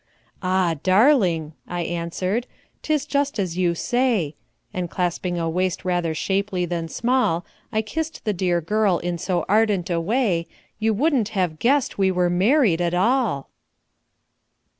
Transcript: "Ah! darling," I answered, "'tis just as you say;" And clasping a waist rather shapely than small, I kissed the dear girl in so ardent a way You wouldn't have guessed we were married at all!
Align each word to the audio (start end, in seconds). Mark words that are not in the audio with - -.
"Ah! 0.41 0.77
darling," 0.81 1.53
I 1.67 1.81
answered, 1.81 2.47
"'tis 2.81 3.05
just 3.05 3.37
as 3.37 3.55
you 3.55 3.75
say;" 3.75 4.33
And 4.73 4.89
clasping 4.89 5.37
a 5.37 5.47
waist 5.47 5.85
rather 5.85 6.15
shapely 6.15 6.65
than 6.65 6.87
small, 6.87 7.45
I 7.71 7.83
kissed 7.83 8.25
the 8.25 8.33
dear 8.33 8.61
girl 8.61 8.97
in 8.97 9.19
so 9.19 9.45
ardent 9.47 9.91
a 9.91 10.01
way 10.01 10.47
You 10.79 10.91
wouldn't 10.95 11.29
have 11.37 11.59
guessed 11.59 11.99
we 11.99 12.09
were 12.09 12.31
married 12.31 12.81
at 12.81 12.95
all! 12.95 13.51